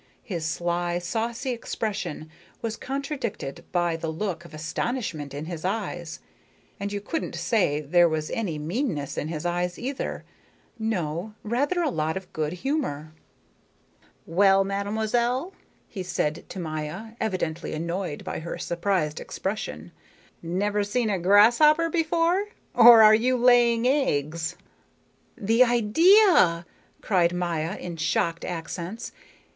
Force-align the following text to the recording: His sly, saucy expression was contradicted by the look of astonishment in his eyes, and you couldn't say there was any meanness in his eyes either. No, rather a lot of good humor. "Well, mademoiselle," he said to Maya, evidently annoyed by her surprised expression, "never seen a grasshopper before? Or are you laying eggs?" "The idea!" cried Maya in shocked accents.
His 0.23 0.43
sly, 0.47 0.97
saucy 0.97 1.51
expression 1.51 2.27
was 2.59 2.75
contradicted 2.75 3.63
by 3.71 3.95
the 3.95 4.07
look 4.07 4.45
of 4.45 4.51
astonishment 4.51 5.31
in 5.31 5.45
his 5.45 5.63
eyes, 5.63 6.19
and 6.79 6.91
you 6.91 6.99
couldn't 6.99 7.35
say 7.35 7.81
there 7.81 8.09
was 8.09 8.31
any 8.31 8.57
meanness 8.57 9.15
in 9.15 9.27
his 9.27 9.45
eyes 9.45 9.77
either. 9.77 10.25
No, 10.79 11.35
rather 11.43 11.83
a 11.83 11.91
lot 11.91 12.17
of 12.17 12.33
good 12.33 12.51
humor. 12.53 13.13
"Well, 14.25 14.63
mademoiselle," 14.63 15.53
he 15.87 16.01
said 16.01 16.49
to 16.49 16.59
Maya, 16.59 17.11
evidently 17.21 17.75
annoyed 17.75 18.23
by 18.23 18.39
her 18.39 18.57
surprised 18.57 19.19
expression, 19.19 19.91
"never 20.41 20.83
seen 20.83 21.11
a 21.11 21.19
grasshopper 21.19 21.91
before? 21.91 22.45
Or 22.73 23.03
are 23.03 23.13
you 23.13 23.37
laying 23.37 23.87
eggs?" 23.87 24.55
"The 25.37 25.63
idea!" 25.63 26.65
cried 27.01 27.33
Maya 27.35 27.77
in 27.77 27.97
shocked 27.97 28.43
accents. 28.43 29.11